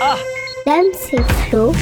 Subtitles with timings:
[0.00, 0.16] Ah
[0.66, 1.72] Dame, c'est Flo.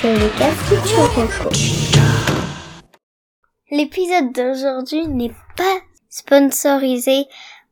[0.00, 0.28] C'est le
[3.70, 7.26] L'épisode d'aujourd'hui n'est pas sponsorisé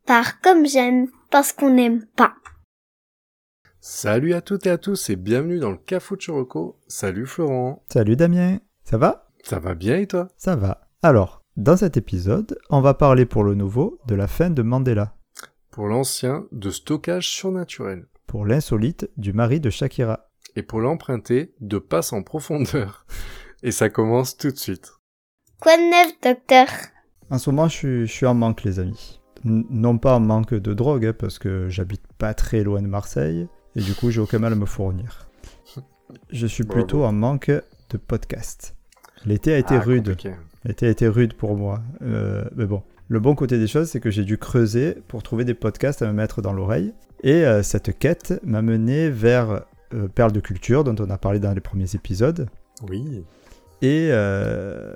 [0.07, 2.35] par Comme J'aime parce qu'on n'aime pas.
[3.81, 6.81] Salut à toutes et à tous et bienvenue dans le Cafuchuroco.
[6.89, 7.83] Salut Florent.
[7.93, 9.29] Salut Damien, ça va?
[9.45, 10.29] Ça va bien et toi?
[10.37, 10.89] Ça va.
[11.03, 15.15] Alors, dans cet épisode, on va parler pour le nouveau de la fin de Mandela,
[15.79, 18.07] Pour l'ancien, de stockage surnaturel.
[18.27, 20.29] pour l'insolite du mari de Shakira.
[20.57, 23.07] Et pour l'emprunter, de passe en profondeur.
[23.63, 24.91] Et ça commence tout de suite.
[25.61, 26.67] Quoi de neuf, docteur?
[27.31, 29.21] En ce moment, je suis, je suis en manque, les amis.
[29.45, 32.89] N- non pas en manque de drogue, hein, parce que j'habite pas très loin de
[32.89, 35.29] Marseille, et du coup, j'ai aucun mal à me fournir.
[36.31, 36.81] Je suis Bravo.
[36.83, 38.75] plutôt en manque de podcast.
[39.25, 40.17] L'été a été Ah, rude.
[40.65, 41.83] L'été a été rude pour moi.
[42.03, 45.45] Euh, mais bon, le bon côté des choses, c'est que j'ai dû creuser pour trouver
[45.45, 46.93] des podcasts à me mettre dans l'oreille.
[47.23, 49.63] Et euh, cette quête m'a mené vers
[49.95, 52.49] euh, Perles de Culture, dont on a parlé dans les premiers épisodes.
[52.89, 53.25] Oui.
[53.81, 54.95] Et euh,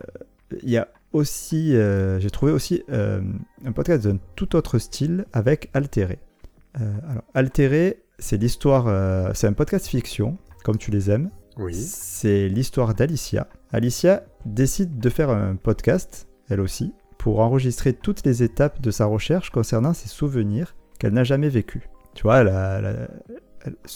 [0.62, 5.70] il y a aussi, euh, j'ai trouvé aussi un podcast d'un tout autre style avec
[5.72, 6.18] Altéré.
[6.74, 11.30] Alors, Altéré, c'est l'histoire, c'est un podcast fiction, comme tu les aimes.
[11.58, 11.74] Oui.
[11.74, 13.46] C'est l'histoire d'Alicia.
[13.72, 19.06] Alicia décide de faire un podcast, elle aussi, pour enregistrer toutes les étapes de sa
[19.06, 21.82] recherche concernant ses souvenirs qu'elle n'a jamais vécus.
[22.14, 22.42] Tu vois,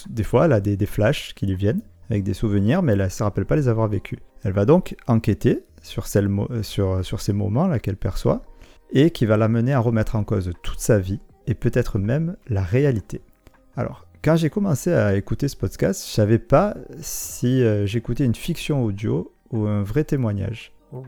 [0.08, 3.08] des fois, elle a des, flashs qui lui viennent avec des souvenirs, mais elle ne
[3.08, 4.20] se rappelle pas les avoir vécus.
[4.44, 8.42] Elle va donc enquêter sur, ces moments-là qu'elle perçoit
[8.92, 12.62] et qui va l'amener à remettre en cause toute sa vie et peut-être même la
[12.62, 13.22] réalité.
[13.76, 18.36] Alors, quand j'ai commencé à écouter ce podcast, je savais pas si euh, j'écoutais une
[18.36, 20.72] fiction audio ou un vrai témoignage.
[20.92, 21.02] Oh.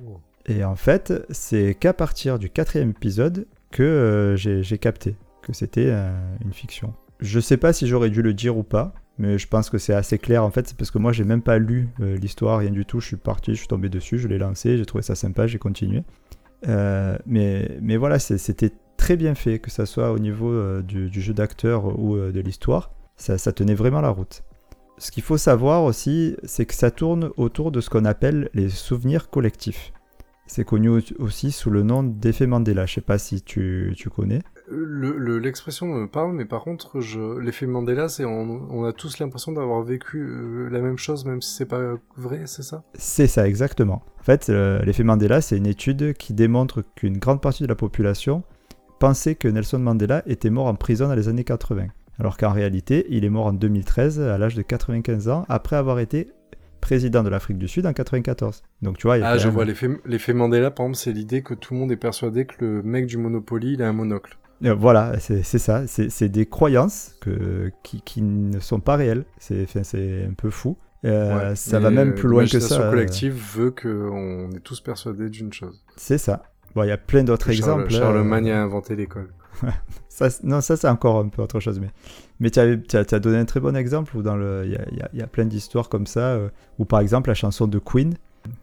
[0.49, 5.89] Et en fait, c'est qu'à partir du quatrième épisode que euh, j'ai capté que c'était
[5.89, 6.11] euh,
[6.43, 6.95] une fiction.
[7.21, 9.93] Je sais pas si j'aurais dû le dire ou pas, mais je pense que c'est
[9.93, 10.43] assez clair.
[10.43, 13.01] En fait, c'est parce que moi, j'ai même pas lu euh, l'histoire, rien du tout.
[13.01, 15.59] Je suis parti, je suis tombé dessus, je l'ai lancé, j'ai trouvé ça sympa, j'ai
[15.59, 16.03] continué.
[16.67, 21.99] Mais, mais voilà, c'était très bien fait, que ça soit au niveau du, jeu d'acteur
[21.99, 22.91] ou de l'histoire.
[23.17, 24.43] Ça tenait vraiment la route.
[24.99, 28.69] Ce qu'il faut savoir aussi, c'est que ça tourne autour de ce qu'on appelle les
[28.69, 29.93] souvenirs collectifs.
[30.51, 32.87] C'est connu au- aussi sous le nom d'effet Mandela.
[32.87, 34.41] Je sais pas si tu, tu connais.
[34.71, 36.99] Le- le- L'expression me parle, mais par contre,
[37.41, 41.41] l'effet Mandela, c'est on, on a tous l'impression d'avoir vécu euh, la même chose, même
[41.43, 42.83] si c'est pas vrai, c'est ça?
[42.95, 44.03] C'est ça exactement.
[44.21, 47.77] En fait, euh, l'effet Mandela, c'est une étude qui démontre qu'une grande partie de la
[47.77, 48.43] population
[48.99, 51.87] pensait que Nelson Mandela était mort en prison dans les années 80.
[52.19, 56.01] Alors qu'en réalité, il est mort en 2013 à l'âge de 95 ans après avoir
[56.01, 56.31] été
[56.89, 58.63] président de l'Afrique du Sud en 94.
[58.81, 59.67] Donc tu vois, il y a Ah, je vois.
[59.67, 63.05] L'effet Mandela, par exemple, c'est l'idée que tout le monde est persuadé que le mec
[63.07, 64.39] du Monopoly, il a un monocle.
[64.65, 65.87] Euh, Voilà, c'est ça.
[65.87, 69.25] C'est des croyances que, qui, qui ne sont pas réelles.
[69.39, 69.67] C'est
[70.27, 70.79] un peu fou.
[71.05, 71.57] Euh, Ouais.
[71.57, 72.81] ça va même euh, plus loin que ça.
[72.81, 75.85] Euh, collective veut qu'on est tous persuadés d'une chose.
[75.97, 76.43] C'est ça.
[76.75, 77.85] Bon, il y a plein d'autres exemples.
[77.95, 77.99] hein.
[77.99, 79.29] Charlemagne a inventé l'école.
[80.09, 81.79] Ça, non, ça c'est encore un peu autre chose.
[81.79, 81.91] Mais,
[82.41, 85.09] mais tu as, donné un très bon exemple où il y a, il y a-
[85.13, 86.49] il y a plein d'histoires comme ça, euh,
[86.81, 88.15] où par exemple la chanson de Queen,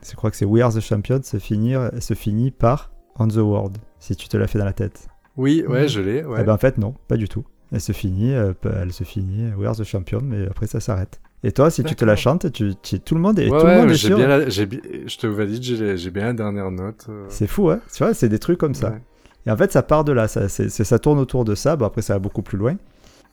[0.06, 3.36] je crois que c'est We Are the Champion, se, finir, se finit par On the
[3.38, 5.08] World, si tu te l'as fait dans la tête.
[5.38, 6.26] Oui, ouais, je l'ai.
[6.26, 6.40] Ouais.
[6.42, 7.46] Eh ben en fait non, pas du tout.
[7.72, 8.52] Elle se finit, euh,
[8.82, 11.22] elle se finit, We Are the Champion, mais après ça s'arrête.
[11.44, 13.66] Et toi, si tu te la chantes, tu, tu- tout le monde est, Ouais, tout
[13.66, 14.18] le ouais, monde est j'ai sûr.
[14.18, 17.06] bien la- je te valide, j'ai j'ai bien la dernière note.
[17.08, 18.98] euh, C'est fou, hein Tu vois, c'est des trucs comme ça.
[19.46, 21.76] Et en fait, ça part de là, ça, c'est- c'est- ça tourne autour de ça.
[21.76, 22.76] Bon, après, ça va beaucoup plus loin.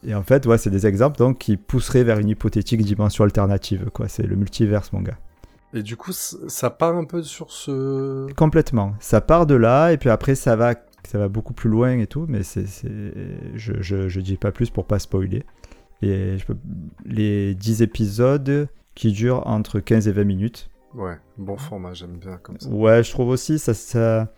[0.05, 3.89] Et en fait, ouais, c'est des exemples donc qui pousseraient vers une hypothétique dimension alternative.
[3.93, 4.07] quoi.
[4.07, 5.17] C'est le multiverse, mon gars.
[5.73, 8.31] Et du coup, ça part un peu sur ce.
[8.33, 8.93] Complètement.
[8.99, 10.75] Ça part de là, et puis après, ça va,
[11.07, 12.25] ça va beaucoup plus loin et tout.
[12.27, 12.65] Mais c'est-
[13.55, 15.43] je, je, je dis pas plus pour pas spoiler.
[16.03, 16.57] Et je peux-
[17.05, 20.69] les 10 épisodes qui durent entre 15 et 20 minutes.
[20.93, 22.69] Ouais, bon format, j'aime bien comme ça.
[22.69, 24.31] Ouais, je trouve aussi ça, ça,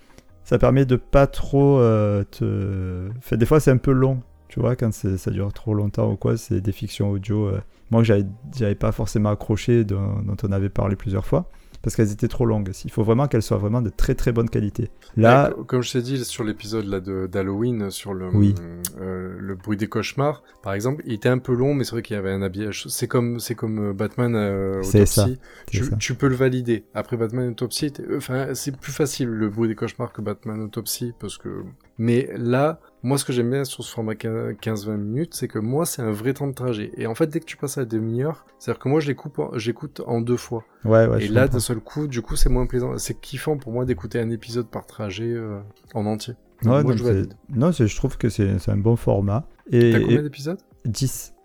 [0.45, 3.35] ça permet de pas trop euh, te.
[3.35, 6.37] Des fois, c'est un peu long, tu vois, quand ça dure trop longtemps ou quoi.
[6.37, 7.47] C'est des fictions audio.
[7.47, 7.59] euh,
[7.91, 8.23] moi, que
[8.55, 11.49] j'avais pas forcément accroché, dont on avait parlé plusieurs fois,
[11.85, 12.71] parce qu'elles étaient trop longues.
[12.83, 14.89] Il faut vraiment qu'elles soient vraiment de très très bonne qualité.
[15.15, 18.55] Là, Ouais, comme je t'ai dit sur l'épisode là d'Halloween sur le Oui.
[18.99, 22.01] euh, le bruit des cauchemars, par exemple, il était un peu long, mais c'est vrai
[22.01, 22.85] qu'il y avait un habillage.
[22.87, 25.37] C'est comme c'est comme euh, Batman euh, ça, Autopsy.
[25.67, 25.95] Tu, ça.
[25.97, 26.85] tu peux le valider.
[26.95, 31.13] Après Batman Autopsy, euh, enfin c'est plus facile le bruit des cauchemars que Batman Autopsy
[31.19, 31.63] parce que.
[31.99, 35.85] Mais là, moi ce que j'aime bien sur ce format 15-20 minutes, c'est que moi
[35.85, 36.91] c'est un vrai temps de trajet.
[36.97, 39.13] Et en fait, dès que tu passes à la demi-heure, c'est-à-dire que moi je
[39.57, 40.63] j'écoute en deux fois.
[40.85, 41.25] ouais, ouais.
[41.25, 42.97] Et là, d'un seul coup, du coup, c'est moins plaisant.
[42.97, 45.59] C'est kiffant pour moi d'écouter un épisode par trajet euh,
[45.93, 46.33] en entier.
[46.63, 49.47] Ouais, moi, non, je non, je trouve que c'est c'est un bon format.
[49.71, 50.57] Et, T'as combien d'épisodes?
[50.85, 51.35] 10.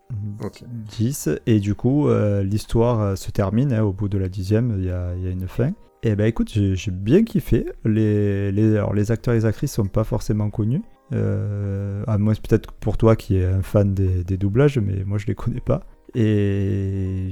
[0.42, 0.64] Ok.
[0.98, 1.28] 10.
[1.46, 3.74] Et du coup, euh, l'histoire euh, se termine.
[3.74, 5.72] hein, au bout de la dixième, il y a, y a une fin.
[6.02, 7.66] Et ben écoute, j'ai j'ai bien kiffé.
[7.84, 10.80] Les, les, alors, les acteurs et les actrices sont pas forcément connus.
[11.12, 15.18] Euh, à moins peut-être pour toi qui es un fan des, des doublages, mais moi
[15.18, 15.82] je les connais pas.
[16.14, 17.30] Et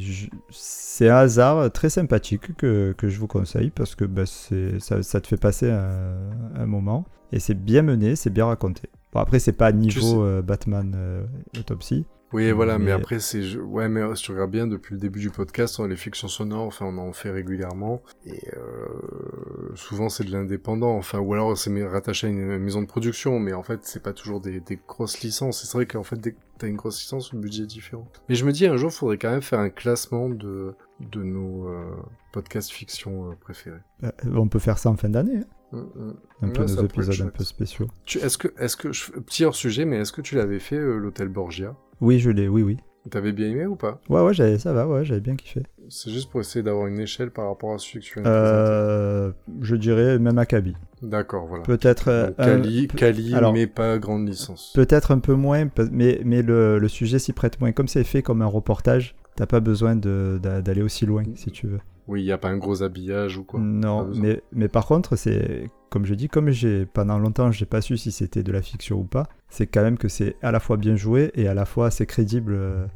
[0.51, 5.21] c'est un hasard très sympathique que, que je vous conseille parce que c'est- ça, ça
[5.21, 6.15] te fait passer un,
[6.57, 7.05] un moment.
[7.33, 8.83] Et c'est bien mené, c'est bien raconté.
[9.13, 11.25] Bon, après, c'est pas niveau euh, Batman euh,
[11.59, 12.07] Autopsy.
[12.33, 13.57] Oui, voilà, mais, Mais- après, c'est.
[13.57, 16.29] Ouais, mais euh, si tu regardes bien, depuis le début du podcast, on- les fictions
[16.29, 18.03] sonores, enfin, on en fait régulièrement.
[18.27, 22.87] Et euh, souvent, c'est de l'indépendant, enfin, ou alors c'est rattaché à une maison de
[22.87, 25.65] production, mais en fait, c'est pas toujours des, des grosses licences.
[25.65, 28.07] C'est vrai qu'en fait, dès que t'as une grosse licence, le budget est différent.
[28.29, 31.69] Mais je me dis, un jour, faudrait quand même faire un classement de, de nos
[31.69, 31.85] euh,
[32.33, 33.81] podcasts fiction euh, préférés.
[34.05, 35.39] Euh, on peut faire ça en fin d'année.
[35.39, 35.45] hein.
[35.73, 36.17] Hum, hum.
[36.43, 37.89] Un peu Ouais, nos épisodes un peu spéciaux.
[38.07, 40.97] Est-ce que, est-ce que, je- petit hors sujet, mais est-ce que tu l'avais fait, euh,
[40.97, 41.77] l'hôtel Borgia?
[42.01, 42.77] Oui, je l'ai, oui, oui.
[43.11, 44.01] T'avais bien aimé ou pas?
[44.11, 45.63] Ouais, ouais, j'avais- ça va, ouais, j'avais bien kiffé.
[45.89, 48.29] C'est juste pour essayer d'avoir une échelle par rapport à celui que tu viens de.
[48.29, 50.75] Euh, je dirais même Akabi.
[51.01, 51.63] D'accord, voilà.
[51.65, 54.73] Peut-être euh, un- Kali, Kali alors- mais pas grande licence.
[54.75, 57.73] peut-être un peu moins, mais, mais le, le sujet s'y prête moins.
[57.73, 61.81] Comme c'est fait comme un reportage, t'as pas besoin d'aller aussi loin, si tu veux.
[62.09, 63.59] Oui, il n'y a pas un gros habillage ou quoi.
[63.61, 67.81] Non, mais, mais par contre, c'est comme je dis, comme j'ai pendant longtemps, j'ai pas
[67.81, 69.27] su si c'était de la fiction ou pas.
[69.49, 72.07] C'est quand même que c'est à la fois bien joué et à la fois assez
[72.07, 72.87] crédible euh,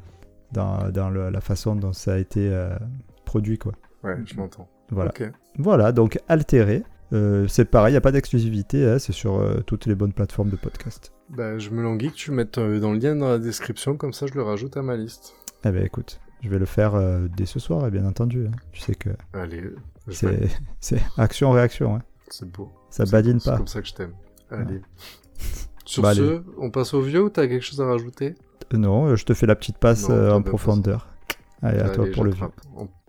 [0.52, 2.76] dans, dans le- la façon dont ça a été euh,
[3.24, 3.72] produit, quoi.
[4.04, 4.68] Ouais, je m'entends.
[4.90, 5.10] Voilà.
[5.58, 6.82] Voilà, donc altéré.
[7.14, 10.12] Euh, c'est pareil, il n'y a pas d'exclusivité, hein, c'est sur euh, toutes les bonnes
[10.14, 11.12] plateformes de podcast.
[11.28, 14.12] Bah, je me languis que tu le mettes dans le lien dans la description, comme
[14.14, 15.34] ça je le rajoute à ma liste.
[15.64, 16.94] Eh ben écoute, je vais le faire
[17.36, 18.46] dès ce soir, bien entendu.
[18.46, 18.50] hein.
[18.72, 19.62] Tu sais que Allez,
[20.80, 22.02] c'est action-réaction, hein.
[22.32, 22.70] C'est beau.
[22.90, 23.56] ça C'est- badine C'est pas.
[23.58, 24.12] comme ça que je t'aime.
[24.50, 24.80] Allez.
[25.84, 26.40] Sur Bah, ce, allez.
[26.58, 28.34] on passe au vieux ou t'as quelque chose à rajouter?
[28.72, 31.08] Euh, Non, euh, je te fais la petite passe Non, euh, en profondeur.
[31.60, 32.46] Allez, à toi pour le vieux.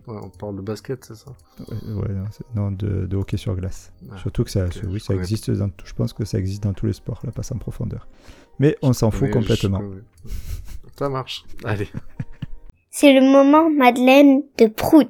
[0.06, 1.30] On, parle de basket, c'est ça?
[1.60, 3.90] Ouais, ouais, non, c'est- non, de, de hockey sur glace.
[4.12, 6.74] Ah, Surtout que ça, oui, ça existe dans, tout- je pense que ça existe dans
[6.74, 8.06] tous les sports, la passe en profondeur.
[8.58, 9.80] Mais on s'en fout je- complètement.
[10.98, 11.44] Ça marche.
[11.64, 11.88] Allez.
[12.90, 15.08] C'est le moment Madeleine de Prout.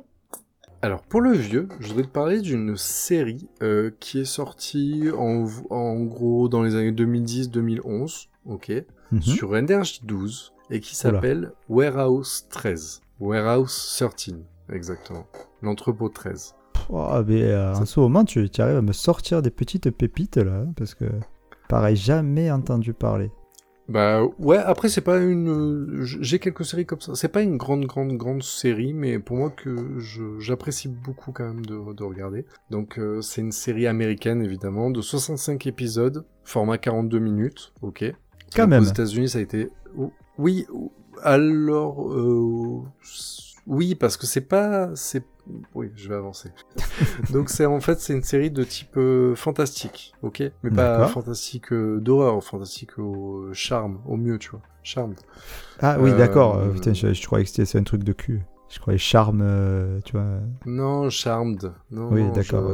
[0.85, 5.47] Alors pour le vieux, je voudrais te parler d'une série euh, qui est sortie en,
[5.71, 8.71] en gros dans les années 2010-2011, ok,
[9.11, 9.23] Mhm.
[9.23, 13.01] sur NRJ12 et qui s'appelle Warehouse 13.
[13.19, 14.35] Warehouse 13,
[14.71, 15.27] exactement.
[15.63, 16.55] L'entrepôt 13.
[16.91, 20.37] Oh, mais euh, en ce moment, tu, tu arrives à me sortir des petites pépites
[20.37, 21.07] là, hein, parce que
[21.67, 23.31] pareil, jamais entendu parler.
[23.89, 25.49] Bah ouais, après c'est pas une...
[26.01, 27.15] euh, J'ai quelques séries comme ça.
[27.15, 31.45] C'est pas une grande, grande, grande série, mais pour moi que je- j'apprécie beaucoup quand
[31.45, 32.47] même de, de regarder.
[32.71, 38.05] Donc euh, c'est une série américaine évidemment, de 65 épisodes, format 42 minutes, ok.
[38.57, 38.83] Quand Donc, même.
[38.85, 39.69] Aux États-Unis ça a été...
[40.39, 40.67] Oui,
[41.23, 42.11] alors...
[42.11, 42.83] euh,
[43.67, 44.91] Oui, parce que c'est pas...
[44.95, 45.25] c'est
[45.75, 46.51] Oui, je vais avancer.
[47.31, 51.73] Donc c'est en fait c'est une série de type euh, fantastique, ok, mais pas fantastique
[51.73, 55.15] euh, d'horreur, fantastique au charme, au mieux, tu vois, charme.
[55.81, 56.57] Ah oui, Euh, d'accord.
[56.59, 58.43] euh, putain, je, je croyais que c'était c'est un truc de cul.
[58.75, 60.41] Je croyais charme, euh, tu vois.
[60.67, 61.73] Non, charmed.
[61.93, 62.69] Non, Oui, d'accord,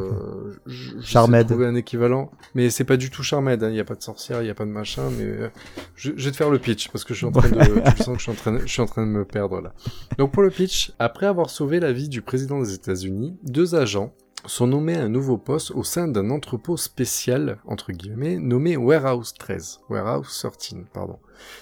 [0.67, 1.47] je- je- je Charmed.
[1.47, 3.63] trouver un équivalent, mais c'est pas du tout Charmed.
[3.63, 5.49] hein, Il y a pas de sorcière, il y a pas de machin, mais euh,
[5.97, 8.03] je, je vais te faire le pitch parce que je suis en train de, tu
[8.03, 9.75] sens que je suis en train, de, je suis en train de me perdre là.
[10.17, 14.15] Donc pour le pitch, après avoir sauvé la vie du président des États-Unis, deux agents
[14.47, 19.35] sont nommés à un nouveau poste au sein d'un entrepôt spécial, entre guillemets, nommé Warehouse
[19.39, 19.81] 13.
[19.89, 21.19] Warehouse 13, pardon.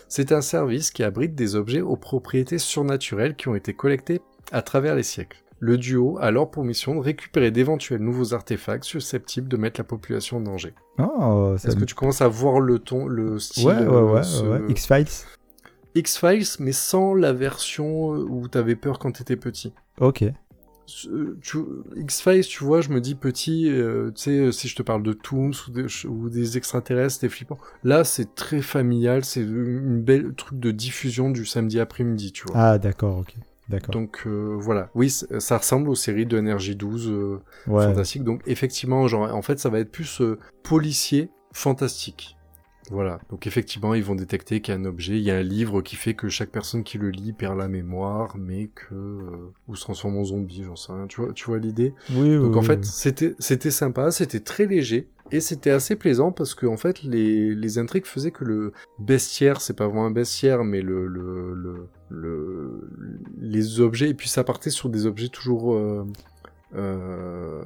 [0.08, 4.20] C'est un service qui abrite des objets aux propriétés surnaturelles qui ont été collectés
[4.52, 5.42] à travers les siècles.
[5.60, 9.84] Le duo a alors pour mission de récupérer d'éventuels nouveaux artefacts susceptibles de mettre la
[9.84, 10.72] population en danger.
[11.00, 14.12] Oh, Est-ce me- que tu commences à voir le ton, le style Ouais, ouais, euh,
[14.12, 14.60] ouais, ce- ouais.
[14.68, 15.26] X-Files?
[15.96, 19.72] X-Files, mais sans la version euh, où t'avais peur quand t'étais petit.
[20.00, 20.24] Ok.
[21.96, 25.02] X-Files, tu vois, je me dis petit, euh, tu sais, euh, si je te parle
[25.02, 27.58] de Toons ou des, ou des extraterrestres, c'est flippant.
[27.84, 32.56] Là, c'est très familial, c'est une belle truc de diffusion du samedi après-midi, tu vois.
[32.56, 33.34] Ah, d'accord, ok.
[33.68, 33.92] D'accord.
[33.92, 37.84] Donc euh, voilà, oui, ça ressemble aux séries de NRJ12 euh, Ouais.
[37.84, 38.24] fantastique.
[38.24, 42.37] Donc effectivement, genre en fait, ça va être plus euh, policier fantastique.
[42.90, 43.20] Voilà.
[43.30, 45.82] Donc effectivement, ils vont détecter qu'il y a un objet, il y a un livre
[45.82, 49.76] qui fait que chaque personne qui le lit perd la mémoire, mais que euh, ou
[49.76, 51.06] se transforme en zombie, j'en sais rien.
[51.06, 51.92] Tu vois, tu vois l'idée?
[52.14, 52.84] Oui, Donc oui, en fait, oui.
[52.86, 55.08] c'était c'était sympa, c'était très léger.
[55.30, 59.60] Et c'était assez plaisant parce que en fait les, les intrigues faisaient que le bestiaire,
[59.60, 62.88] c'est pas vraiment un bestiaire, mais le, le, le, le-
[63.38, 66.06] les objets, et puis ça partait sur des objets toujours euh,
[66.74, 67.62] euh,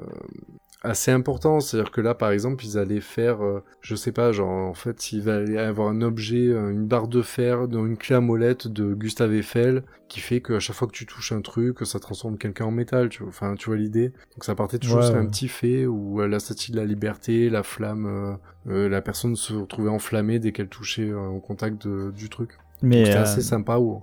[0.82, 1.60] assez important.
[1.60, 5.12] C'est-à-dire que là, par exemple, ils allaient faire, euh, je sais pas, genre, en fait,
[5.12, 8.20] il va y avoir un objet, euh, une barre de fer dans une clé à
[8.20, 11.98] molette de Gustave Eiffel, qui fait qu'à chaque fois que tu touches un truc, ça
[11.98, 13.28] transforme quelqu'un en métal, tu vois.
[13.30, 14.08] Enfin, tu vois l'idée.
[14.34, 16.84] Donc ça partait toujours Ouais, sur un petit fait où euh, la statue de la
[16.84, 18.32] liberté, la flamme, euh,
[18.68, 22.58] euh, la personne se retrouvait enflammée dès qu'elle touchait euh, au contact de- du truc.
[22.82, 24.02] Mais c'était euh, assez sympa où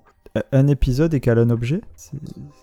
[0.52, 1.80] un épisode égale un objet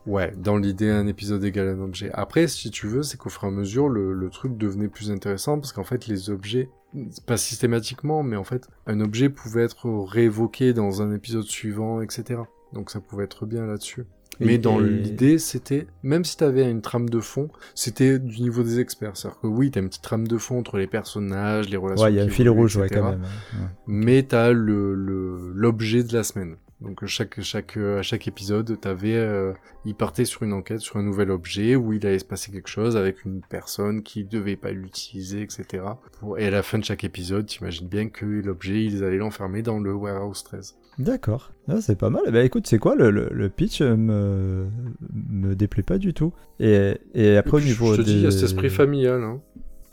[0.05, 2.09] Ouais, dans l'idée, un épisode égale un objet.
[2.13, 5.11] Après, si tu veux, c'est qu'au fur et à mesure, le, le truc devenait plus
[5.11, 6.69] intéressant parce qu'en fait, les objets,
[7.25, 12.41] pas systématiquement, mais en fait, un objet pouvait être réévoqué dans un épisode suivant, etc.
[12.73, 14.05] Donc ça pouvait être bien là-dessus.
[14.39, 18.41] Mais Et- dans et- l'idée, c'était, même si t'avais une trame de fond, c'était du
[18.41, 19.17] niveau des experts.
[19.17, 22.05] C'est-à-dire que oui, t'as une petite trame de fond entre les personnages, les relations.
[22.05, 23.21] Ouais, il y a un fil rouge, ouais, quand même.
[23.21, 23.67] Ouais.
[23.87, 26.55] mais t'as le le l'objet de la semaine.
[26.79, 29.51] Donc chaque chaque euh, à chaque épisode, t'avais euh,
[29.83, 32.69] il partait sur une enquête sur un nouvel objet où il allait se passer quelque
[32.69, 35.83] chose avec une personne qui devait pas l'utiliser, etc.
[36.19, 36.37] Pour...
[36.37, 39.79] Et à la fin de chaque épisode, t'imagines bien que l'objet ils allaient l'enfermer dans
[39.79, 40.75] le warehouse 13.
[40.99, 42.23] D'accord, Ah, c'est pas mal.
[42.31, 44.67] Bah écoute, c'est quoi le, le, le pitch euh, me,
[45.29, 46.31] me déplaît pas du tout.
[46.59, 48.13] Et, et après Et au niveau je te des...
[48.13, 49.23] dis, il y a cet esprit familial.
[49.23, 49.41] Hein.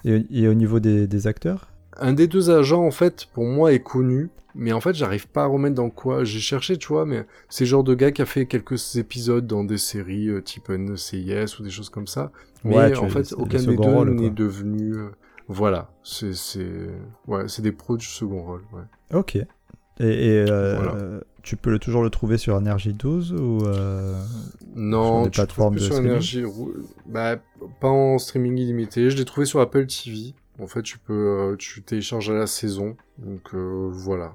[0.04, 1.70] et, et au niveau des, des acteurs?
[2.00, 4.30] Un des deux agents, en fait, pour moi, est connu.
[4.56, 6.22] Mais en fait, j'arrive pas à remettre dans quoi.
[6.22, 9.46] J'ai cherché, tu vois, mais c'est le genre de gars qui a fait quelques épisodes
[9.48, 12.30] dans des séries euh, type NCIS ou des choses comme ça.
[12.62, 14.94] Mais Ouais, en fait, aucun des des deux n'est devenu.
[14.94, 15.08] euh,
[15.48, 16.70] Voilà, c'est c'est
[17.26, 18.62] ouais, c'est des pros du second rôle.
[18.72, 19.16] Ouais.
[19.18, 19.34] Ok.
[19.36, 19.46] Et,
[20.00, 20.94] et, euh, Voilà.
[20.94, 24.20] euh, tu peux le- toujours le trouver sur Energy 12 ou euh,
[24.76, 25.96] Non, des tu le trouves plateformes de sur
[27.06, 27.36] Bah,
[27.80, 29.10] pas en streaming illimité.
[29.10, 30.34] Je l'ai trouvé sur Apple TV.
[30.60, 32.96] En fait, tu peux, euh, tu télécharges à la saison.
[33.18, 34.34] Donc euh, voilà.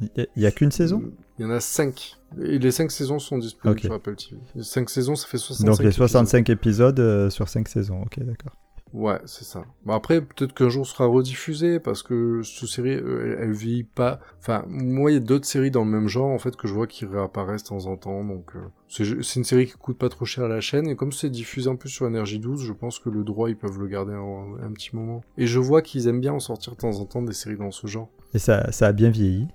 [0.00, 1.02] Il y, a qu'une saison?
[1.38, 2.16] Il y en a 5.
[2.40, 3.84] Et les 5 saisons sont disponibles Ok.
[3.84, 4.36] sur Apple TV.
[4.54, 6.08] Les 5 saisons, ça fait 65 Donc les épisodes.
[6.08, 8.52] 65 épisodes, euh, sur 5 saisons, ok d'accord.
[8.92, 9.64] Ouais, c'est ça.
[9.84, 13.84] Bon, après, peut-être qu'un jour sera rediffusé, parce que cette série, euh, elle, elle vieillit
[13.84, 14.20] pas...
[14.38, 16.74] Enfin, moi, il y a d'autres séries dans le même genre, en fait, que je
[16.74, 18.56] vois qui réapparaissent de temps en temps, donc...
[18.56, 21.30] euh, c'est une série qui coûte pas trop cher à la chaîne, et comme c'est
[21.30, 24.14] diffusé un peu sur Energy 12, je pense que le droit, ils peuvent le garder
[24.14, 25.20] un, un petit moment.
[25.36, 27.70] Et je vois qu'ils aiment bien en sortir de temps en temps des séries dans
[27.70, 28.08] ce genre.
[28.34, 29.48] Et ça, ça a bien vieilli.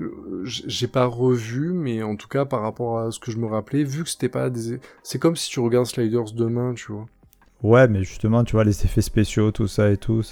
[0.00, 3.46] Euh, j'ai pas revu, mais en tout cas par rapport à ce que je me
[3.46, 7.06] rappelais, vu que c'était pas des, c'est comme si tu regardes Sliders demain, tu vois.
[7.64, 10.22] Ouais, mais justement, tu vois, les effets spéciaux, tout ça et tout.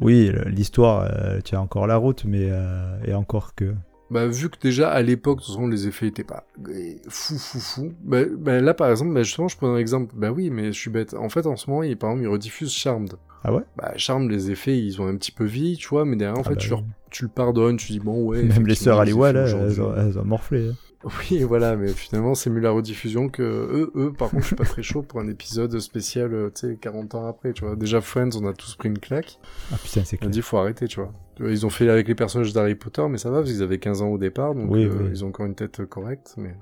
[0.00, 2.46] Oui, l'histoire euh, tient encore la route, mais...
[2.50, 3.74] euh, et encore que...
[4.10, 7.36] Bah vu que déjà à l'époque, de toute façon, les effets étaient pas euh, fou
[7.36, 7.92] fou fou.
[8.02, 10.14] Bah, bah, là par exemple, bah, justement, je prends un exemple.
[10.16, 11.12] Bah oui, mais je suis bête.
[11.12, 13.14] En fait, en ce moment, il, par exemple, ils rediffusent Charmed.
[13.44, 13.62] Ah ouais?
[13.76, 16.40] Bah Charmed, les effets, ils ont un petit peu vieilli, tu vois, mais derrière, en
[16.40, 16.76] Ah fait, bah tu, oui.
[16.76, 18.42] leur- tu le pardonnes, tu dis bon ouais.
[18.44, 20.68] Même les sœurs effets hein, elles, ont, elles ont morflé.
[20.70, 20.74] hein.
[21.04, 24.56] Oui, voilà, mais finalement, c'est mieux la rediffusion que eux, eux, par contre, je suis
[24.56, 27.76] pas très chaud pour un épisode spécial, euh, tu sais, 40 ans après, tu vois.
[27.76, 29.38] Déjà, Friends, on a tous pris une claque.
[29.72, 30.30] Ah putain, c'est On a clair.
[30.30, 31.12] dit, faut arrêter, tu vois.
[31.38, 33.78] Vois, Ils ont fait avec les personnages d'Harry Potter, mais ça va, parce qu'ils avaient
[33.78, 35.06] 15 ans au départ, donc Oui, euh, oui.
[35.10, 36.56] ils ont encore une tête euh, correcte, mais...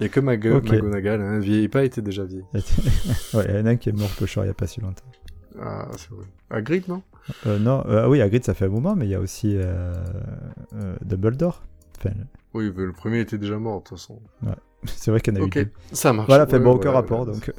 [0.00, 0.70] Il y a que Mag Ok.
[0.70, 2.44] McGonagall, hein, vieillit pas, était déjà vieille.
[3.34, 4.80] ouais, il y en a un qui est mort pêcheur il y a pas si
[4.82, 5.04] longtemps.
[5.60, 6.24] Ah, c'est vrai.
[6.50, 7.02] Hagrid, non?
[7.46, 9.56] Euh, non, euh, ah oui, Hagrid, ça fait un moment, mais il y a aussi
[9.56, 9.92] euh,
[10.74, 11.62] euh, Dumbledore.
[11.98, 12.10] Enfin,
[12.54, 14.20] Oui, le premier était déjà mort, de toute façon.
[14.86, 15.70] c'est vrai qu'il y en a eu Ok, deux.
[15.92, 16.28] ça marche.
[16.28, 17.32] Voilà, fait Ouais, bon, aucun voilà, rapport, voilà.
[17.38, 17.52] donc...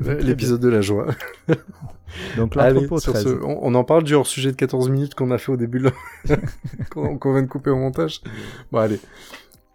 [0.24, 1.06] L'épisode de la joie.
[2.36, 3.24] donc Allez, l'entrepôt sur 13.
[3.24, 5.80] ce, on, on en parle du hors-sujet de 14 minutes qu'on a fait au début,
[5.80, 5.90] de
[6.28, 6.36] la-
[6.90, 8.20] qu'on vient de couper au montage.
[8.72, 9.00] Bon, allez.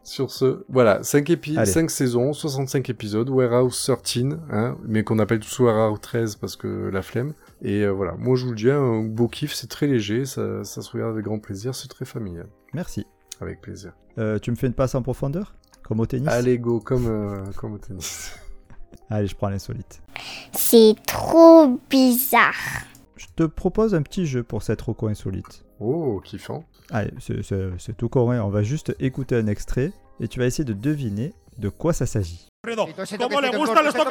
[0.03, 1.69] Sur ce, voilà, 5, épi Allez.
[1.69, 6.89] 5 saisons, 65 épisodes, Warehouse 13, hein, mais qu'on appelle tous Warehouse 13 parce que
[6.91, 7.33] la flemme.
[7.61, 10.63] Et euh, voilà, moi je vous le dis, un beau kiff, c'est très léger, ça,
[10.63, 13.05] ça se regarde avec grand plaisir, c'est très familial, Merci.
[13.41, 13.93] Avec plaisir.
[14.17, 17.43] Euh, tu me fais une passe en profondeur Comme au tennis Allez, go, comme, euh,
[17.57, 18.33] comme au tennis.
[19.09, 20.01] Allez, je prends l'insolite.
[20.53, 22.53] C'est trop bizarre.
[23.17, 25.63] Je te propose un petit jeu pour cette roco insolite.
[25.79, 26.65] Oh, kiffant.
[26.89, 28.43] Allez, c'est- tout coréen.
[28.43, 32.05] On va juste écouter un extrait et tu vas essayer de deviner de quoi ça
[32.05, 32.47] s'agit.
[32.63, 34.03] ¿Cómo le gustan los al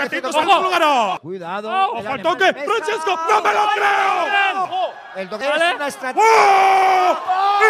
[0.62, 1.20] búlgaro?
[1.23, 1.68] Cuidado.
[1.92, 2.44] ¡Ojo al toque!
[2.52, 3.11] ¡Francesco!
[3.30, 4.90] ¡No me lo creo!
[5.16, 6.23] El toque es una estrategia.
[6.26, 7.14] ¡Oh!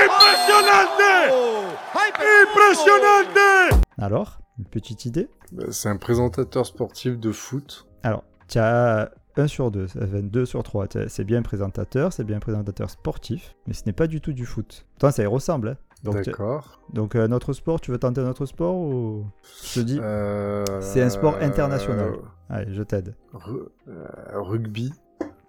[0.04, 1.74] ¡Impresionante!
[1.94, 3.84] ¡Ay, pero- ¡Impresionante!
[3.98, 5.28] Alors, une petite idée?
[5.52, 7.86] Bah, C'est un présentateur sportif de foot.
[8.02, 10.86] Alors, tu as 1 sur 2, ça fait 2 sur 3.
[11.08, 14.86] C'est bien présentateur, c'est bien présentateur sportif, mais ce n'est pas du tout du foot.
[14.98, 15.68] Toi, ça y ressemble.
[15.68, 16.80] Hein D'accord.
[16.92, 19.26] donc un autre sport, tu veux tenter un autre sport ou
[19.64, 22.14] je te dis Euh, C'est un sport international.
[22.48, 23.14] Allez, je t'aide.
[23.32, 24.92] Ru- euh, rugby.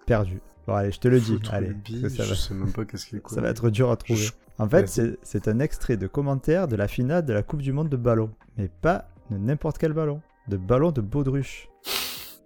[0.05, 0.41] Perdu.
[0.67, 1.33] Bon, allez, je te le dis.
[1.33, 3.89] Foot, allez, rugby, ça, je va, sais même pas qu'est-ce qu'il ça va être dur
[3.91, 4.19] à trouver.
[4.19, 7.71] Je- En fait, c'est un extrait de commentaire de la finale de la Coupe du
[7.73, 8.29] Monde de ballon.
[8.57, 10.21] Mais pas de n'importe quel ballon.
[10.47, 11.69] De ballon de baudruche.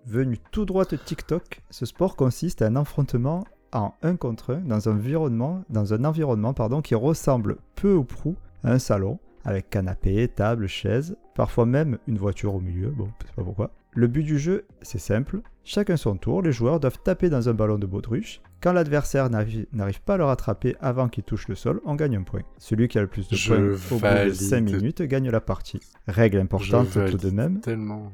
[0.06, 3.44] Venu tout droit de TikTok, ce sport consiste à un affrontement
[3.76, 8.04] en un contre un dans un environnement, dans un environnement pardon, qui ressemble peu ou
[8.04, 13.08] prou à un salon, avec canapé, table, chaise, parfois même une voiture au milieu, bon,
[13.22, 13.72] je sais pas pourquoi.
[13.92, 15.40] Le but du jeu, c'est simple.
[15.64, 18.42] Chacun son tour, les joueurs doivent taper dans un ballon de baudruche.
[18.62, 22.24] Quand l'adversaire n'arrive pas à le rattraper avant qu'il touche le sol, on gagne un
[22.24, 22.42] point.
[22.58, 24.34] Celui qui a le plus de Je points au bout de valide.
[24.34, 25.80] 5 minutes gagne la partie.
[26.08, 28.12] Règle importante tout de même, Tellement.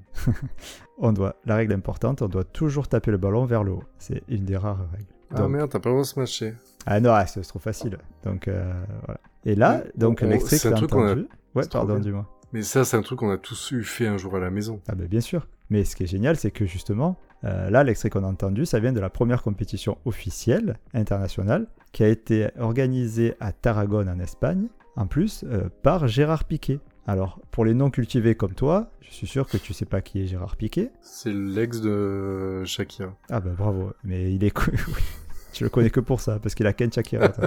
[1.00, 3.84] on doit, la règle importante, on doit toujours taper le ballon vers le haut.
[3.98, 5.06] C'est une des rares règles.
[5.34, 6.54] Ah Donc- merde, t'as pas le droit de smasher.
[6.86, 7.98] ah non, ah, c'est trop facile.
[8.24, 8.74] Donc euh,
[9.06, 9.20] voilà.
[9.46, 11.28] Et là, donc on- l'extrait que t'as truc qu'on a- entendu.
[11.56, 12.28] Ouais, pardon, dis-moi.
[12.54, 14.82] Mais ça, c'est un truc qu'on a tous eu fait un jour à la maison.
[14.90, 15.48] Ah ben bien sûr.
[15.70, 18.80] Mais ce qui est génial, c'est que justement, euh, là, l'extrait qu'on a entendu, ça
[18.80, 24.68] vient de la première compétition officielle internationale qui a été organisée à Tarragone en Espagne,
[24.98, 26.80] en plus euh, par Gérard Piquet.
[27.08, 30.22] Alors, pour les non cultivés comme toi, je suis sûr que tu sais pas qui
[30.22, 30.92] est Gérard Piquet.
[31.02, 33.16] C'est l'ex de Shakira.
[33.30, 34.58] Ah ben bravo, mais il est...
[35.54, 37.32] Je le connais que pour ça, parce qu'il a Ken Shakira.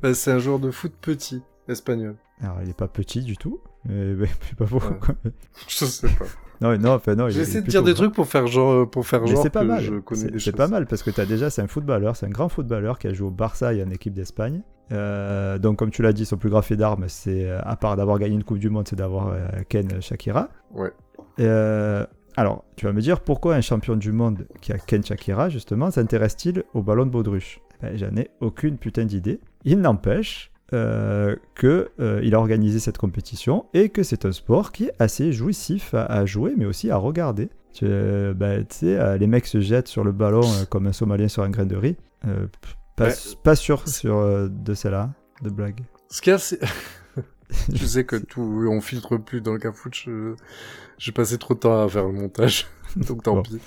[0.00, 2.16] Bah, c'est un joueur de foot petit, espagnol.
[2.40, 4.94] Alors, il est pas petit du tout, mais, mais pas beaucoup.
[4.94, 5.32] Ouais.
[5.66, 6.24] Je sais pas.
[6.60, 7.28] Non, non, enfin non.
[7.28, 9.66] J'essaie de dire des trucs pour faire genre, pour faire Mais genre c'est pas que
[9.66, 9.82] mal.
[9.82, 12.30] je connais C'est- pas mal parce que tu as déjà, c'est un footballeur, c'est un
[12.30, 14.62] grand footballeur qui a joué au Barça et en équipe d'Espagne.
[14.90, 17.94] Euh, donc, comme tu l'as dit, son plus grand fait d'armes, c'est, euh, à part
[17.96, 20.48] d'avoir gagné une Coupe du Monde, c'est d'avoir euh, Ken Shakira.
[20.74, 20.90] Ouais.
[21.40, 22.04] Euh,
[22.36, 25.90] alors, tu vas me dire pourquoi un champion du monde qui a Ken Shakira, justement,
[25.90, 27.60] s'intéresse-t-il au ballon de baudruche?
[27.82, 29.40] Ben, J'en ai aucune putain d'idée.
[29.64, 34.84] Il n'empêche euh, que euh, a organisé cette compétition et que c'est un sport qui
[34.84, 37.48] est assez jouissif à, à jouer, mais aussi à regarder.
[37.72, 38.34] Tu, euh,
[38.68, 41.66] tu sais, les mecs se jettent sur le ballon comme un Somalien sur un grain
[41.66, 41.96] de riz.
[42.96, 43.14] Pas, Ouais.
[43.44, 45.10] pas sûr sur, de celle-là,
[45.42, 45.80] de blague.
[46.10, 46.58] Ce qu'il y a, c'est...
[47.72, 50.08] je sais que tout, on filtre plus dans le cafouche.
[50.98, 52.66] J'ai passé trop de temps à faire le montage,
[53.06, 53.42] donc tant Bon.
[53.42, 53.58] pis.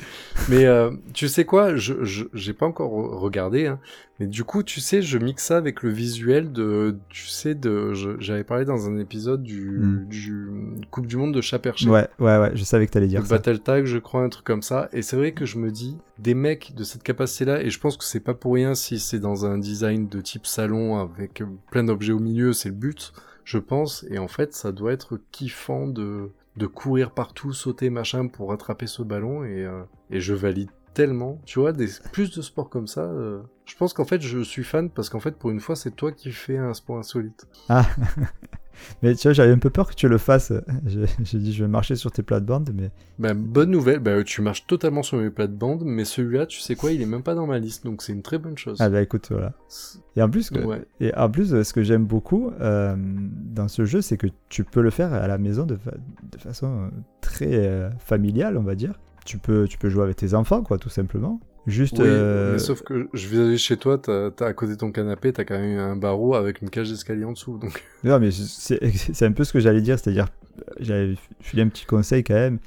[0.49, 3.79] Mais euh, tu sais quoi, je, je j'ai pas encore re- regardé, hein,
[4.19, 7.93] mais du coup, tu sais, je mixe ça avec le visuel de, tu sais, de,
[7.93, 10.05] je- j'avais parlé dans un épisode du, Hmm.
[10.07, 10.47] du
[10.91, 11.87] Coupe du Monde de chat perché.
[11.89, 13.35] Ouais, ouais, ouais, je savais que t'allais dire ça.
[13.35, 14.89] Battle Tag, je crois, un truc comme ça.
[14.93, 17.97] Et c'est vrai que je me dis, des mecs de cette capacité-là, et je pense
[17.97, 21.41] que c'est pas pour rien si c'est dans un design de type salon avec
[21.71, 23.13] plein d'objets au milieu, c'est le but,
[23.43, 24.05] je pense.
[24.09, 28.87] Et en fait, ça doit être kiffant de, de courir partout, sauter, machin, pour rattraper
[28.87, 29.43] ce ballon.
[29.43, 31.39] Et, euh, et je valide tellement.
[31.45, 34.63] Tu vois, des, plus de sports comme ça, euh, je pense qu'en fait, je suis
[34.63, 37.47] fan parce qu'en fait, pour une fois, c'est toi qui fais un sport insolite.
[37.69, 37.85] Ah,
[39.03, 40.53] mais tu vois, j'avais un peu peur que tu le fasses.
[41.23, 44.65] J'ai dit, je vais marcher sur tes plates-bandes, mais Ben, bonne nouvelle, ben, tu marches
[44.67, 47.59] totalement sur mes plates-bandes, mais celui-là, tu sais quoi, il est même pas dans ma
[47.59, 48.77] liste, donc c'est une très bonne chose.
[48.79, 49.53] ah bah écoute, voilà.
[50.15, 50.81] Et en plus, que- Ouais.
[50.99, 54.63] et en plus, euh, ce que j'aime beaucoup euh, dans ce jeu, c'est que tu
[54.63, 55.91] peux le faire à la maison de, fa-
[56.31, 56.89] de façon euh,
[57.21, 58.99] très euh, familiale, on va dire.
[59.25, 61.39] Tu peux, tu peux jouer avec tes enfants, quoi, tout simplement.
[61.67, 61.99] Juste.
[61.99, 64.77] Oui, euh, mais sauf que je vais aller chez toi, t'as t'as à côté de
[64.77, 67.83] ton canapé, t'as quand même un barreau avec une cage d'escalier en dessous, donc.
[68.03, 68.79] Non, mais c'est
[69.13, 72.33] c'est un peu ce que j'allais dire, c'est-à-dire, euh, j'avais filé un petit conseil quand
[72.33, 72.57] même,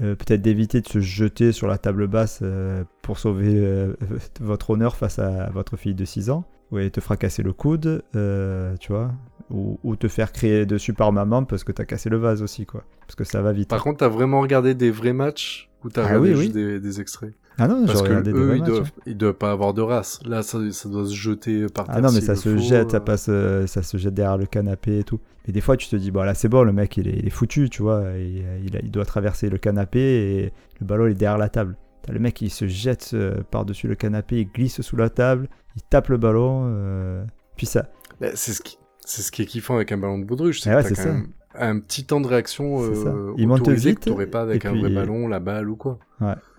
[0.00, 3.88] euh, peut-être d'éviter de se jeter sur la table basse euh, pour sauver
[4.40, 8.92] votre honneur face à votre fille de 6 ans, ouais, te fracasser le coude, tu
[8.92, 9.10] vois,
[9.50, 12.64] ou, ou te faire crier dessus par maman parce que t'as cassé le vase aussi,
[12.64, 13.70] quoi, parce que ça va vite.
[13.70, 16.62] Par contre, t'as vraiment regardé des vrais matchs ou t'as Ah regardé oui, juste oui.
[16.62, 17.34] Des, des extraits?
[17.58, 19.02] Ah non, Parce que regardé des eux, vrais ils matchs, doivent, hein.
[19.06, 20.20] ils doivent pas avoir de race.
[20.26, 21.94] Là, ça, ça doit se jeter par terre.
[21.98, 23.00] Ah non, mais ça se faut, jette, ça euh.
[23.00, 25.20] passe, euh, ça se jette derrière le canapé et tout.
[25.46, 27.26] Mais des fois, tu te dis, bon, là, c'est bon, le mec, il est, il
[27.26, 28.02] est foutu, tu vois.
[28.18, 28.44] Il,
[28.82, 31.76] il, doit traverser le canapé et le ballon, il est derrière la table.
[32.02, 35.48] T'as le mec, il se jette euh, par-dessus le canapé, il glisse sous la table,
[35.76, 36.64] il tape le ballon.
[36.68, 37.24] euh,
[37.56, 37.86] Puis ça,
[38.34, 40.76] c'est ce qui, c'est ce qui est kiffant avec un ballon de baudruche, c'est Ah
[40.76, 41.12] ouais, que quand ça.
[41.12, 44.68] même un petit temps de réaction euh, Il monte vite, que t'aurais pas avec et
[44.68, 45.98] un puis- vrai ballon, la balle ou quoi.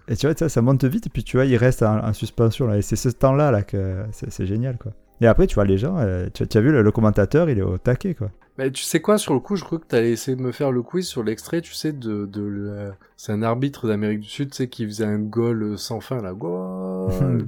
[0.10, 2.14] Et tu vois, ça, ça monte vite, et puis tu vois, il reste en, en
[2.14, 2.68] suspension.
[2.68, 4.94] Là, et c'est ce temps-là là, que c'est génial, quoi.
[5.20, 7.58] Et après, tu vois, les gens, euh, tu, tu as vu, le, le commentateur, il
[7.58, 8.30] est au taquet, quoi.
[8.58, 10.72] Bah, tu sais quoi, sur le coup, je crois que t'allais essayer de me faire
[10.72, 14.52] le quiz sur l'extrait, tu sais, de, de la- c'est un arbitre d'Amérique du Sud,
[14.52, 16.34] tu sais, qui faisait un goal sans fin, là.
[16.34, 17.46] Goal.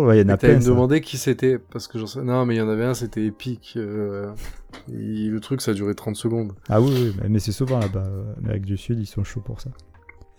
[0.00, 0.56] Ouais, il y en a plein.
[0.58, 2.94] me demander qui c'était, parce que j'en sais, non, mais il y en avait un,
[2.94, 4.32] c'était épique, euh,
[4.88, 6.52] le truc, ça a duré 30 secondes.
[6.70, 8.04] Ah oui, oui, mais- mais c'est souvent là-bas.
[8.06, 9.68] euh, Amérique du Sud, ils sont chauds pour ça.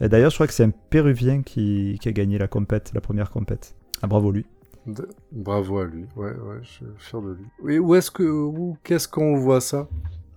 [0.02, 3.02] Et d'ailleurs, je crois que c'est un Péruvien qui, qui a gagné la compète, la
[3.02, 3.76] première compète.
[4.02, 4.46] Ah, bravo lui.
[4.88, 7.46] De- Bravo à lui, ouais, ouais, je suis fier de lui.
[7.62, 9.88] Oui, où est-ce que, où, qu'est-ce qu'on voit ça?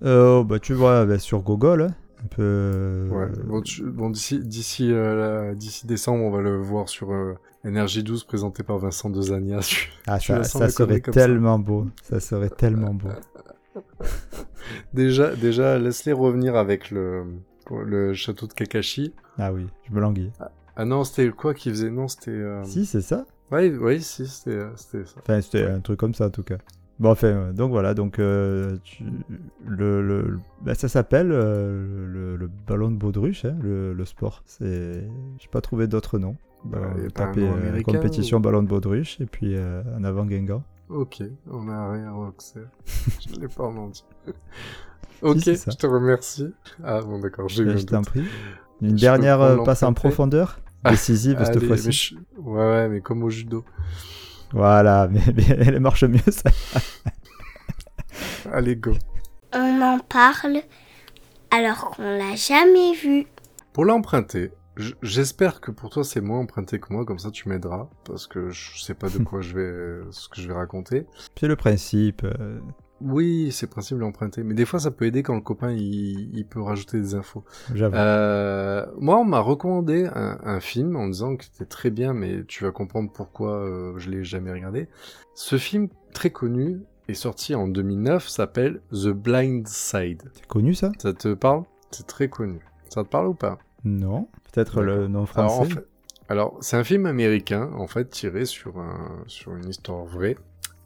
[0.02, 2.42] Euh, bah, tu vois, bah, sur Google, hein, un peu.
[2.42, 6.90] euh, Ouais, bon, tu- bon, d'ici, d'ici, euh, la- d'ici décembre, on va le voir
[6.90, 7.32] sur euh,
[7.64, 9.60] Énergie 12 présenté par Vincent Dezania.
[10.06, 10.68] Ah, ça, serait
[11.02, 11.10] ça.
[11.10, 11.86] tellement beau.
[12.02, 13.08] Ça serait tellement beau.
[14.92, 17.24] déjà, déjà, laisse-les revenir avec le,
[17.70, 19.12] le château de Kakashi.
[19.38, 20.30] Ah oui, je me languis.
[20.76, 22.30] Ah non, c'était quoi qui faisait Non, c'était.
[22.32, 23.26] euh, Si, c'est ça.
[23.52, 25.16] Ouais, oui, si, c'était euh, c'était ça.
[25.20, 26.56] Enfin, c'était un truc comme ça en tout cas.
[27.00, 29.04] Bon, enfin, euh, donc voilà, donc euh, tu-
[29.66, 34.42] le, le- bah, ça s'appelle euh, le, le ballon de baudruche, hein, le, le sport.
[34.46, 35.06] C'est,
[35.38, 36.36] j'ai pas trouvé d'autre nom.
[36.64, 37.08] Bah, euh,
[37.52, 39.56] américain, compétition ou- ballon de baudruche et puis
[39.96, 40.62] en avant Guingamp.
[40.88, 42.60] Ok, on a rien, Roxer.
[43.28, 44.04] je l'ai pas en entier.
[45.22, 46.52] Ok, je te remercie.
[46.84, 48.24] Ah bon, d'accord, j'ai eu un je t'en prie.
[48.82, 51.92] Une Je dernière euh, passe en profondeur, décisive cette Allez, fois-ci.
[51.92, 53.64] je- Ouais, ouais, mais comme au judo.
[54.52, 56.50] Voilà, mais, mais elle marche mieux ça.
[58.52, 58.92] Allez, go.
[59.52, 60.58] On en parle
[61.50, 63.26] alors qu'on l'a jamais vu.
[63.72, 64.52] Pour l'emprunter,
[65.02, 68.50] j'espère que pour toi c'est moins emprunté que moi, comme ça tu m'aideras, parce que
[68.50, 71.06] je sais pas de quoi je vais, ce que je vais raconter.
[71.38, 72.24] C'est le principe.
[72.24, 72.58] euh,
[73.00, 76.46] Oui, c'est possible d'emprunter, mais des fois ça peut aider quand le copain il, il
[76.46, 77.44] peut rajouter des infos.
[77.74, 77.96] J'avoue.
[77.96, 82.44] Euh, moi, on m'a recommandé un, un film en disant que c'était très bien, mais
[82.46, 84.88] tu vas comprendre pourquoi euh, je l'ai jamais regardé.
[85.34, 90.22] Ce film très connu est sorti en 2009, s'appelle The Blind Side.
[90.32, 90.90] C'est connu ça?
[90.98, 91.64] Ça te parle?
[91.90, 92.60] C'est très connu.
[92.88, 93.58] Ça te parle ou pas?
[93.84, 94.28] Non.
[94.52, 95.74] Peut-être le nom Alors, en français.
[95.74, 95.86] fait-
[96.30, 100.36] alors, c'est un film américain, en fait, tiré sur, un, sur une histoire vraie.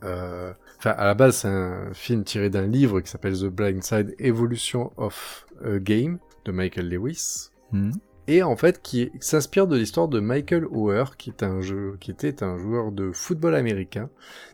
[0.02, 3.82] Euh, Enfin, à la base, c'est un film tiré d'un livre qui s'appelle The Blind
[3.82, 7.50] Side Evolution of a Game de Michael Lewis.
[7.72, 7.90] Hmm.
[8.28, 12.10] Et en fait, qui s'inspire de l'histoire de Michael Oher, qui, est un jeu, qui
[12.10, 14.10] était un joueur de football américain,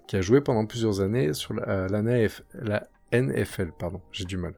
[0.07, 2.03] qui a joué pendant plusieurs années sur la, la
[3.13, 3.73] NFL.
[3.77, 4.55] Pardon, j'ai du mal.